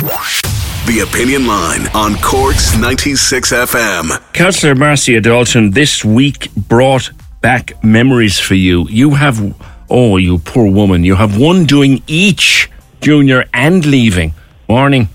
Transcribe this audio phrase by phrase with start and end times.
[0.00, 4.32] The Opinion Line on Cork's 96 FM.
[4.32, 7.10] Councillor Marcia Dalton this week brought
[7.42, 8.88] back memories for you.
[8.88, 9.54] You have,
[9.90, 12.70] oh, you poor woman, you have one doing each
[13.02, 14.32] junior and leaving.
[14.70, 15.10] Morning.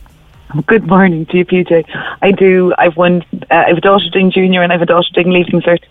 [0.68, 2.18] Good morning to you, PJ.
[2.22, 2.72] I do.
[2.78, 3.26] I've one.
[3.50, 5.82] Uh, I have a daughter doing junior, and I have a daughter doing leaving cert.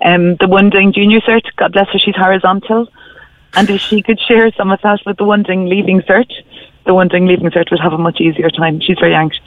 [0.00, 2.86] Um, the one doing junior cert, God bless her, she's horizontal,
[3.54, 6.30] and if she could share some of that with the one doing leaving cert,
[6.88, 8.80] the one doing leaving cert would have a much easier time.
[8.80, 9.44] She's very anxious.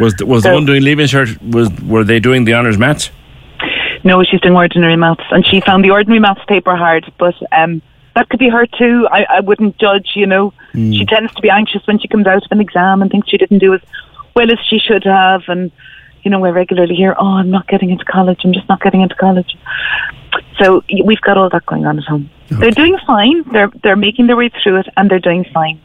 [0.00, 2.76] Was the, was so, the one doing leaving cert was were they doing the honours
[2.76, 3.10] maths?
[4.04, 7.80] No, she's doing ordinary maths, and she found the ordinary maths paper hard, but um,
[8.16, 9.06] that could be her too.
[9.10, 10.52] I, I wouldn't judge, you know.
[10.74, 10.96] Mm.
[10.96, 13.36] She tends to be anxious when she comes out of an exam and thinks she
[13.36, 13.80] didn't do as
[14.34, 15.42] well as she should have.
[15.48, 15.70] And,
[16.22, 18.40] you know, we regularly hear, oh, I'm not getting into college.
[18.42, 19.56] I'm just not getting into college.
[20.60, 22.30] So we've got all that going on at home.
[22.50, 22.60] Okay.
[22.60, 23.44] They're doing fine.
[23.52, 25.80] They're, they're making their way through it and they're doing fine.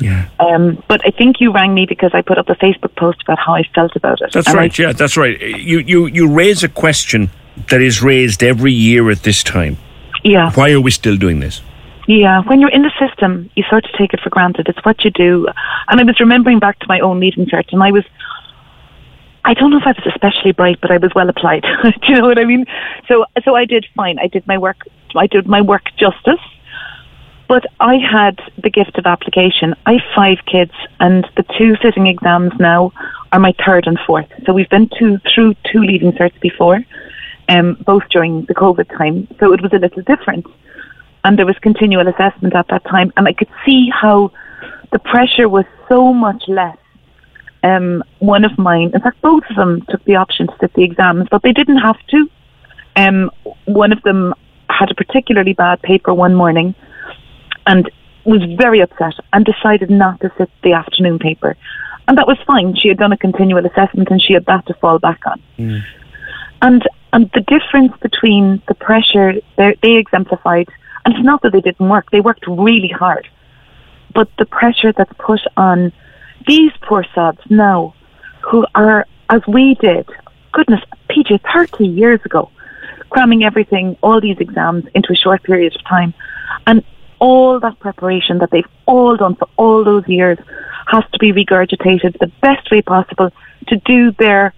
[0.00, 0.28] Yeah.
[0.40, 3.38] Um, but I think you rang me because I put up a Facebook post about
[3.38, 4.32] how I felt about it.
[4.32, 4.78] That's right.
[4.78, 5.40] I, yeah, that's right.
[5.40, 7.30] You, you, you raise a question
[7.70, 9.78] that is raised every year at this time.
[10.22, 10.52] Yeah.
[10.52, 11.62] Why are we still doing this?
[12.06, 14.68] Yeah, when you're in the system, you sort of take it for granted.
[14.68, 15.48] It's what you do.
[15.88, 18.04] And I was remembering back to my own leaving cert, and I was,
[19.44, 21.62] I don't know if I was especially bright, but I was well applied.
[21.82, 22.64] do you know what I mean?
[23.08, 24.18] So, so I did fine.
[24.20, 24.86] I did my work.
[25.16, 26.40] I did my work justice.
[27.48, 29.74] But I had the gift of application.
[29.86, 32.92] I have five kids, and the two sitting exams now
[33.32, 34.28] are my third and fourth.
[34.44, 36.80] So we've been two, through two leaving certs before,
[37.48, 39.28] um, both during the COVID time.
[39.38, 40.46] So it was a little different
[41.26, 44.30] and there was continual assessment at that time, and I could see how
[44.92, 46.78] the pressure was so much less.
[47.64, 50.84] Um, one of mine, in fact, both of them took the option to sit the
[50.84, 52.30] exams, but they didn't have to.
[52.94, 53.32] Um,
[53.64, 54.34] one of them
[54.70, 56.76] had a particularly bad paper one morning
[57.66, 57.90] and
[58.24, 61.56] was very upset and decided not to sit the afternoon paper.
[62.08, 62.74] And that was fine.
[62.76, 65.42] She had done a continual assessment and she had that to fall back on.
[65.58, 65.82] Mm.
[66.62, 66.82] And
[67.12, 70.68] and the difference between the pressure they exemplified
[71.06, 73.28] and it's not that they didn't work, they worked really hard.
[74.12, 75.92] But the pressure that's put on
[76.48, 77.94] these poor sods now,
[78.40, 80.08] who are, as we did,
[80.52, 82.50] goodness, PJ, 30 years ago,
[83.10, 86.12] cramming everything, all these exams into a short period of time.
[86.66, 86.84] And
[87.18, 90.38] all that preparation that they've all done for all those years
[90.86, 93.32] has to be regurgitated the best way possible
[93.68, 94.54] to do their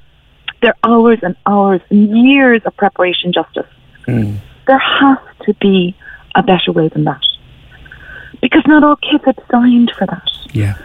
[0.61, 3.67] their hours and hours and years of preparation justice.
[4.07, 4.39] Mm.
[4.67, 5.97] There has to be
[6.35, 7.23] a better way than that.
[8.43, 10.29] Because not all kids are designed for that.
[10.53, 10.77] Yeah.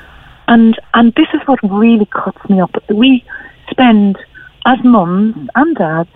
[0.48, 2.76] And and this is what really cuts me up.
[2.90, 3.24] We
[3.70, 4.18] spend
[4.66, 6.10] as mums and dads,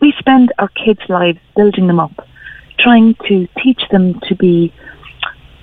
[0.00, 2.23] we spend our kids' lives building them up,
[2.78, 4.72] trying to teach them to be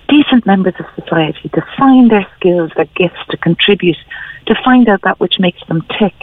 [0.10, 3.98] decent members of society, to find their skills, their gifts, to contribute,
[4.48, 6.14] to find out that which makes them tick.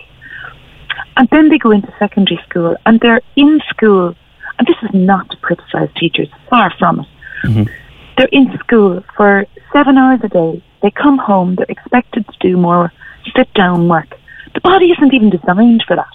[1.17, 4.15] And then they go into secondary school and they're in school
[4.59, 7.07] and this is not to criticise teachers, far from it.
[7.45, 7.73] Mm-hmm.
[8.17, 10.63] They're in school for seven hours a day.
[10.83, 12.93] They come home, they're expected to do more
[13.37, 14.17] sit down work.
[14.55, 16.09] The body isn't even designed for that.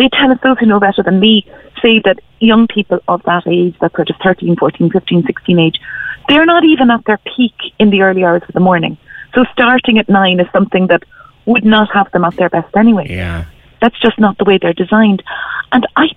[0.00, 1.46] They tell us those who know better than me
[1.82, 5.78] say that young people of that age, that sort of 13, 14, 15, 16 age,
[6.26, 8.96] they're not even at their peak in the early hours of the morning.
[9.34, 11.02] So starting at nine is something that
[11.44, 13.08] would not have them at their best anyway.
[13.10, 13.44] Yeah.
[13.82, 15.22] That's just not the way they're designed.
[15.70, 16.08] And I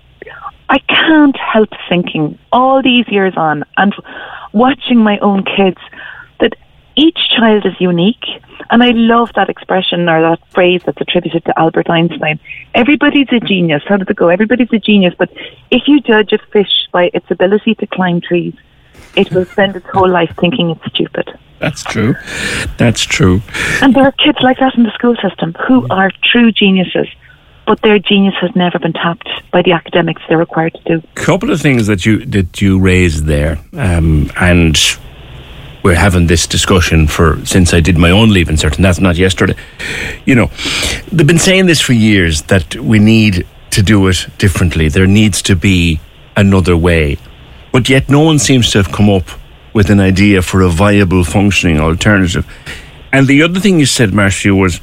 [0.70, 3.94] I can't help thinking all these years on and
[4.54, 5.76] watching my own kids
[6.40, 6.54] that
[6.96, 8.24] each child is unique.
[8.70, 12.40] And I love that expression or that phrase that's attributed to Albert Einstein.
[12.74, 13.82] Everybody's a genius.
[13.86, 14.28] How does it go?
[14.28, 15.14] Everybody's a genius.
[15.18, 15.30] But
[15.70, 18.54] if you judge a fish by its ability to climb trees,
[19.16, 21.38] it will spend its whole life thinking it's stupid.
[21.58, 22.14] That's true.
[22.78, 23.42] That's true.
[23.80, 27.08] And there are kids like that in the school system who are true geniuses
[27.66, 31.06] but their genius has never been tapped by the academics they're required to do.
[31.16, 34.76] A Couple of things that you that you raised there, um, and
[35.84, 39.16] we're having this discussion for since I did my own leaving cert, and that's not
[39.16, 39.54] yesterday.
[40.24, 40.50] You know,
[41.12, 44.88] they've been saying this for years that we need to do it differently.
[44.88, 46.00] There needs to be
[46.36, 47.18] another way,
[47.70, 49.28] but yet no one seems to have come up
[49.74, 52.46] with an idea for a viable, functioning alternative.
[53.12, 54.80] And the other thing you said, Marcia, was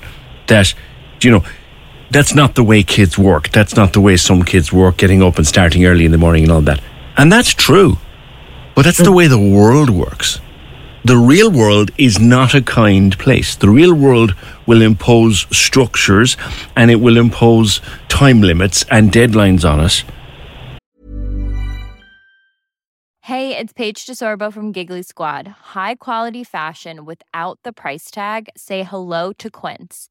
[0.48, 0.74] that,
[1.22, 1.44] you know,
[2.12, 3.50] that's not the way kids work.
[3.50, 6.44] That's not the way some kids work, getting up and starting early in the morning
[6.44, 6.80] and all that.
[7.18, 7.98] And that's true.
[8.76, 10.40] But that's the way the world works.
[11.04, 13.56] The real world is not a kind place.
[13.56, 14.36] The real world
[14.68, 16.38] will impose structures
[16.76, 20.04] and it will impose time limits and deadlines on us.
[23.22, 25.48] Hey, it's Paige DeSorbo from Giggly Squad.
[25.74, 28.50] High quality fashion without the price tag?
[28.56, 30.11] Say hello to Quince.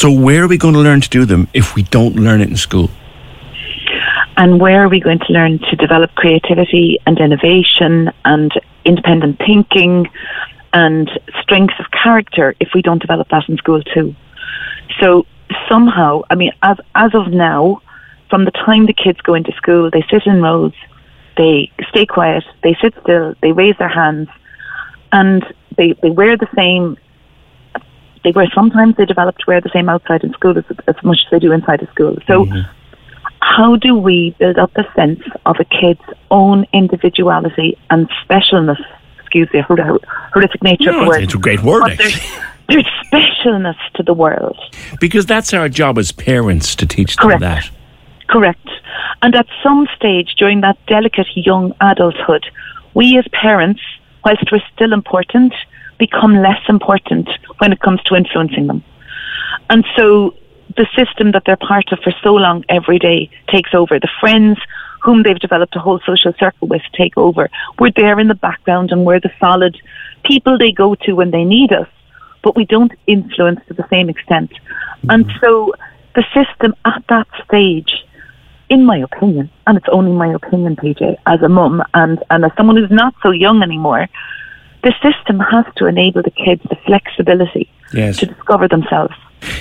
[0.00, 2.48] So, where are we going to learn to do them if we don't learn it
[2.48, 2.88] in school?
[4.36, 8.52] And where are we going to learn to develop creativity and innovation and
[8.84, 10.08] independent thinking
[10.72, 11.10] and
[11.42, 14.14] strength of character if we don't develop that in school too?
[15.00, 15.26] So
[15.68, 17.82] somehow, I mean, as as of now,
[18.30, 20.74] from the time the kids go into school, they sit in rows,
[21.36, 24.28] they stay quiet, they sit still, they raise their hands,
[25.10, 25.44] and
[25.76, 26.96] they they wear the same.
[28.24, 31.20] They wear sometimes they develop to wear the same outside in school as, as much
[31.24, 32.16] as they do inside of school.
[32.26, 32.44] So.
[32.44, 32.74] Mm-hmm.
[33.40, 38.84] How do we build up a sense of a kid's own individuality and specialness?
[39.20, 41.22] Excuse the horrific nature no, of the word.
[41.22, 41.98] It's a great word,
[42.68, 44.58] there's specialness to the world.
[45.00, 47.40] Because that's our job as parents to teach them Correct.
[47.40, 47.70] that.
[48.28, 48.68] Correct.
[49.22, 52.44] And at some stage during that delicate young adulthood,
[52.94, 53.80] we as parents,
[54.24, 55.54] whilst we're still important,
[55.98, 57.28] become less important
[57.58, 58.84] when it comes to influencing them.
[59.70, 60.34] And so
[60.76, 63.98] the system that they're part of for so long every day takes over.
[63.98, 64.58] The friends
[65.02, 67.48] whom they've developed a whole social circle with take over.
[67.78, 69.76] We're there in the background and we're the solid
[70.24, 71.88] people they go to when they need us
[72.42, 74.50] but we don't influence to the same extent.
[74.50, 75.10] Mm-hmm.
[75.10, 75.74] And so
[76.14, 78.04] the system at that stage,
[78.68, 82.52] in my opinion, and it's only my opinion, PJ, as a mum and, and as
[82.56, 84.08] someone who's not so young anymore,
[84.88, 88.16] the system has to enable the kids the flexibility yes.
[88.18, 89.14] to discover themselves.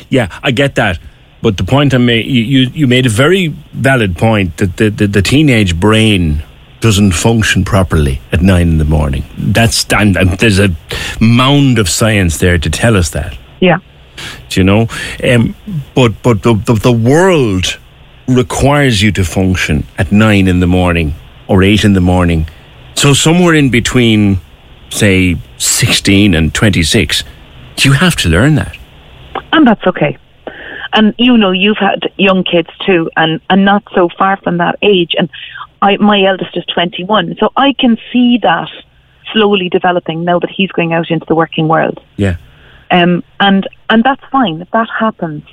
[0.10, 1.00] Yeah, I get that.
[1.42, 5.08] But the point I made, you, you made a very valid point that the, the,
[5.08, 6.44] the teenage brain
[6.80, 9.26] doesn't function properly at nine in the morning.
[9.38, 10.70] That's and, there's a
[11.20, 13.38] mound of science there to tell us that.
[13.60, 13.80] Yeah.
[14.50, 14.88] Do you know?
[15.24, 15.56] Um,
[15.94, 17.78] but but the, the, the world
[18.28, 21.14] requires you to function at nine in the morning
[21.48, 22.48] or eight in the morning.
[22.96, 24.40] So somewhere in between,
[24.90, 27.24] say, sixteen and twenty six,
[27.80, 28.78] you have to learn that.
[29.54, 30.18] And that's okay.
[30.94, 34.76] And you know, you've had young kids too, and, and not so far from that
[34.82, 35.16] age.
[35.18, 35.30] And
[35.82, 38.70] I, my eldest is 21, so I can see that
[39.34, 42.02] slowly developing now that he's going out into the working world.
[42.16, 42.38] Yeah.
[42.90, 44.62] Um, and and that's fine.
[44.62, 45.44] if That happens.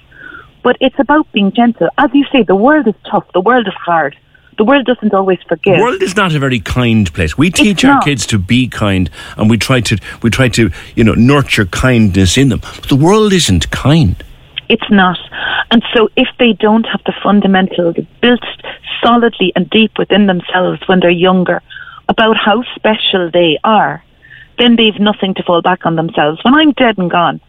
[0.63, 1.89] But it's about being gentle.
[1.99, 3.27] As you say, the world is tough.
[3.35, 4.17] The world is hard.
[4.57, 5.77] The world doesn't always forgive.
[5.77, 7.37] The world is not a very kind place.
[7.37, 8.05] We teach It's our not.
[8.05, 12.37] kids to be kind, and we try to we try to you know nurture kindness
[12.39, 12.61] in them.
[12.61, 14.23] But the world isn't kind.
[14.69, 15.19] It's not.
[15.71, 18.45] And so if they don't have the fundamentals built
[19.03, 21.61] solidly and deep within themselves when they're younger
[22.09, 24.03] about how special they are,
[24.59, 26.43] then they've nothing to fall back on themselves.
[26.45, 27.41] When I'm dead and gone,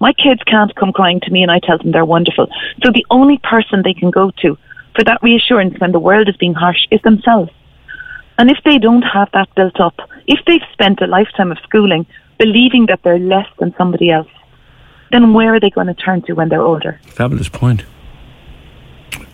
[0.00, 2.48] my kids can't come crying to me and I tell them they're wonderful.
[2.82, 4.58] So the only person they can go to
[4.94, 7.50] for that reassurance when the world is being harsh is themselves.
[8.38, 9.94] And if they don't have that built up,
[10.26, 12.06] if they've spent a lifetime of schooling
[12.38, 14.30] believing that they're less than somebody else,
[15.10, 17.00] then where are they going to turn to when they're older?
[17.06, 17.84] Fabulous point.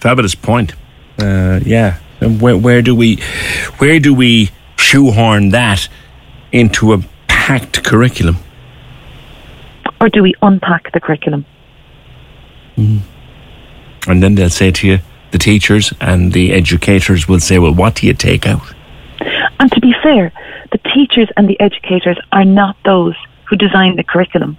[0.01, 0.75] Fabulous point.
[1.19, 1.99] Uh, yeah.
[2.21, 3.17] And where, where do we
[3.79, 5.89] where do we shoehorn that
[6.53, 6.99] into a
[7.29, 8.37] packed curriculum?
[10.01, 11.47] Or do we unpack the curriculum?
[12.77, 14.99] And then they'll say to you,
[15.31, 18.63] the teachers and the educators will say, "Well, what do you take out?"
[19.59, 20.33] And to be fair,
[20.73, 23.15] the teachers and the educators are not those
[23.49, 24.57] who design the curriculum.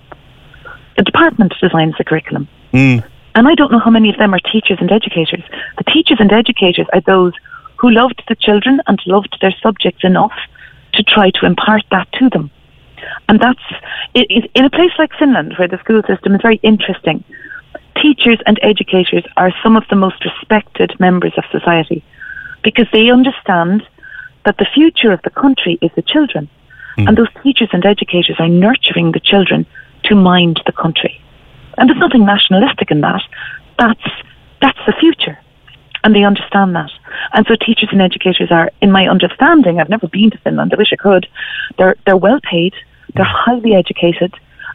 [0.98, 2.48] The department designs the curriculum.
[2.74, 3.04] Mm.
[3.34, 5.44] And I don't know how many of them are teachers and educators.
[5.78, 7.34] The teachers and educators are those
[7.78, 10.34] who loved the children and loved their subjects enough
[10.94, 12.52] to try to impart that to them.
[13.30, 13.64] And that's
[14.14, 17.24] it, it, in a place like Finland, where the school system is very interesting.
[17.96, 22.04] Teachers and educators are some of the most respected members of society
[22.64, 23.84] because they understand
[24.46, 26.50] that the future of the country is the children.
[26.98, 27.10] Mm.
[27.10, 29.66] And those teachers and educators are nurturing the children
[30.06, 31.22] to mind the country.
[31.78, 33.22] And there's nothing nationalistic in that.
[33.78, 34.04] That's,
[34.62, 35.38] that's the future.
[36.04, 36.92] And they understand that.
[37.34, 40.78] And so teachers and educators are, in my understanding, I've never been to Finland, I
[40.78, 41.28] wish I could,
[41.78, 42.74] they're, they're well paid,
[43.14, 44.34] they're highly educated,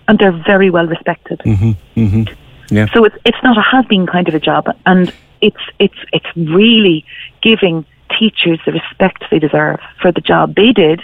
[0.08, 1.40] and they're very well respected.
[1.40, 2.32] Mm-hmm, mm-hmm.
[2.70, 2.86] Yeah.
[2.92, 4.66] So it's, it's not a has-been kind of a job.
[4.86, 7.04] And it's, it's, it's really
[7.42, 7.84] giving
[8.18, 11.02] teachers the respect they deserve for the job they did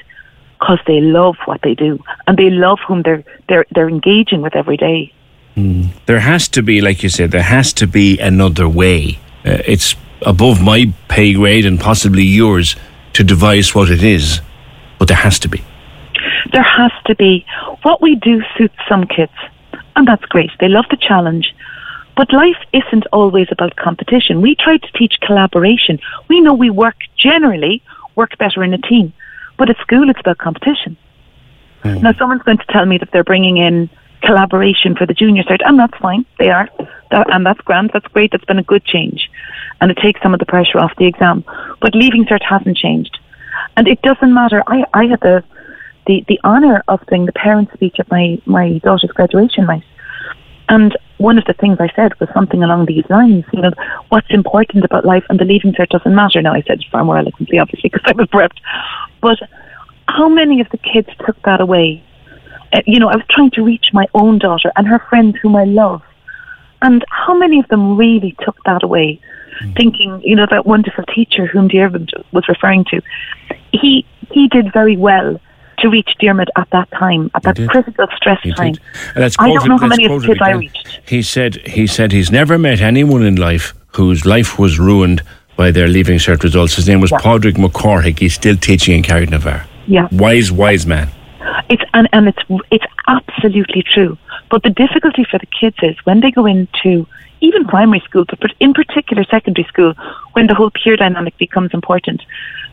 [0.63, 4.55] because they love what they do and they love whom they're they're they're engaging with
[4.55, 5.13] every day.
[5.57, 5.91] Mm.
[6.07, 9.19] There has to be, like you said, there has to be another way.
[9.45, 12.77] Uh, it's above my pay grade and possibly yours
[13.15, 14.41] to devise what it is,
[14.99, 15.63] but there has to be.
[16.53, 17.45] There has to be.
[17.83, 19.33] What we do suits some kids,
[19.97, 20.51] and that's great.
[20.61, 21.55] They love the challenge.
[22.17, 24.43] But life isn't always about competition.
[24.43, 25.99] We try to teach collaboration.
[26.29, 27.83] We know we work generally
[28.15, 29.13] work better in a team.
[29.57, 30.97] But at school, it's about competition.
[31.85, 32.03] Mm.
[32.03, 33.89] Now, someone's going to tell me that they're bringing in
[34.23, 36.25] collaboration for the junior cert, and that's fine.
[36.39, 36.69] They are,
[37.11, 37.91] that, and that's grand.
[37.93, 38.31] That's great.
[38.31, 39.31] That's been a good change,
[39.81, 41.45] and it takes some of the pressure off the exam.
[41.81, 43.19] But leaving cert hasn't changed,
[43.77, 44.63] and it doesn't matter.
[44.67, 45.45] I, I had the
[46.07, 49.85] the the honour of doing the parent speech at my my daughter's graduation night,
[50.69, 53.45] and one of the things I said was something along these lines.
[53.53, 53.73] You know,
[54.09, 56.43] what's important about life, and the leaving cert doesn't matter.
[56.43, 58.59] Now I said it far more eloquently, obviously, because I was prepped.
[59.21, 59.39] But
[60.09, 62.03] how many of the kids took that away?
[62.73, 65.57] Uh, you know, I was trying to reach my own daughter and her friends whom
[65.57, 66.03] I love.
[66.81, 69.21] And how many of them really took that away?
[69.63, 69.77] Mm.
[69.77, 71.89] Thinking, you know, that wonderful teacher whom Dear
[72.33, 73.01] was referring to,
[73.73, 75.41] he he did very well
[75.79, 78.75] to reach Diarmuid at that time, at that critical stress he time.
[79.17, 81.01] I don't know how many of kids I reached.
[81.07, 85.23] He said he said he's never met anyone in life whose life was ruined
[85.57, 86.75] by their leaving cert results.
[86.75, 87.19] His name was yeah.
[87.19, 88.19] Padraig McCormick.
[88.19, 89.67] He's still teaching in Carrignavar.
[89.87, 90.09] Yeah.
[90.13, 91.11] Wise, wise man.
[91.69, 94.17] It's and, and it's it's absolutely true.
[94.51, 97.07] But the difficulty for the kids is when they go into
[97.43, 99.95] even primary school, but in particular secondary school,
[100.33, 102.23] when the whole peer dynamic becomes important,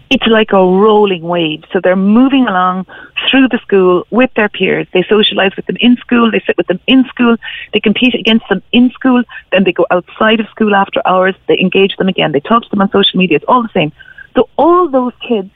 [0.09, 1.63] it's like a rolling wave.
[1.71, 2.87] So they're moving along
[3.29, 4.87] through the school with their peers.
[4.93, 6.31] They socialize with them in school.
[6.31, 7.35] They sit with them in school.
[7.73, 9.23] They compete against them in school.
[9.51, 11.35] Then they go outside of school after hours.
[11.47, 12.31] They engage them again.
[12.31, 13.37] They talk to them on social media.
[13.37, 13.91] It's all the same.
[14.35, 15.51] So all those kids,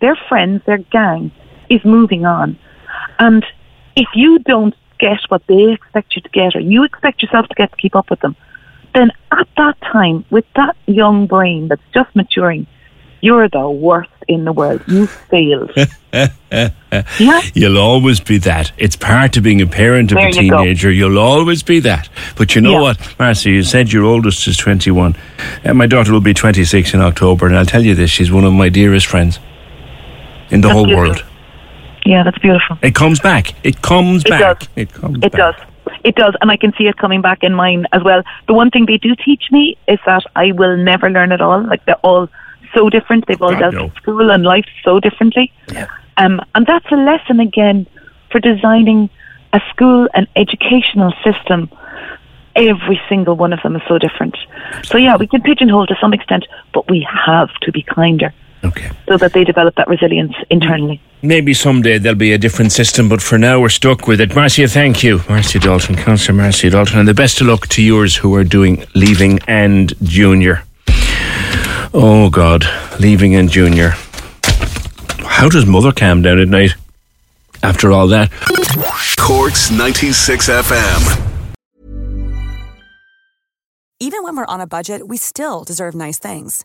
[0.00, 1.32] their friends, their gang
[1.68, 2.58] is moving on.
[3.18, 3.44] And
[3.96, 7.54] if you don't get what they expect you to get or you expect yourself to
[7.54, 8.36] get to keep up with them,
[8.96, 12.66] then at that time, with that young brain that's just maturing,
[13.20, 14.82] you're the worst in the world.
[14.86, 15.72] You failed.
[16.12, 17.40] yeah.
[17.54, 18.72] You'll always be that.
[18.76, 20.90] It's part of being a parent of there a teenager.
[20.90, 22.08] You will always be that.
[22.36, 22.80] But you know yeah.
[22.80, 25.16] what, Marcy, you said your oldest is 21.
[25.64, 27.46] And uh, my daughter will be 26 in October.
[27.46, 29.38] And I'll tell you this, she's one of my dearest friends
[30.50, 31.08] in the that's whole beautiful.
[31.08, 31.24] world.
[32.04, 32.78] Yeah, that's beautiful.
[32.82, 33.52] It comes back.
[33.64, 34.60] It comes it back.
[34.60, 34.68] Does.
[34.76, 35.56] It comes It back.
[35.56, 35.68] does.
[36.04, 38.22] It does, and I can see it coming back in mine as well.
[38.46, 41.64] The one thing they do teach me is that I will never learn at all.
[41.66, 42.28] Like they're all
[42.74, 43.26] so different.
[43.26, 43.84] They've all God, dealt no.
[43.84, 45.52] with school and life so differently.
[45.72, 45.88] Yeah.
[46.16, 47.86] Um, and that's a lesson again
[48.30, 49.10] for designing
[49.52, 51.70] a school and educational system.
[52.54, 54.36] Every single one of them is so different.
[54.82, 58.32] So yeah, we can pigeonhole to some extent, but we have to be kinder.
[58.64, 58.90] Okay.
[59.08, 61.00] So that they develop that resilience internally.
[61.22, 64.34] Maybe someday there'll be a different system, but for now we're stuck with it.
[64.34, 65.20] Marcia, thank you.
[65.28, 68.84] Marcia Dalton, Councillor Marcia Dalton, and the best of luck to yours who are doing
[68.94, 70.62] leaving and junior.
[71.94, 72.64] Oh God,
[73.00, 73.94] leaving and junior.
[75.24, 76.74] How does mother calm down at night
[77.62, 78.30] after all that?
[79.18, 81.22] Corks 96 FM.
[83.98, 86.64] Even when we're on a budget, we still deserve nice things.